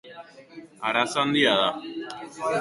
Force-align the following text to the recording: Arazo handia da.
Arazo 0.87 1.19
handia 1.23 1.53
da. 1.61 1.69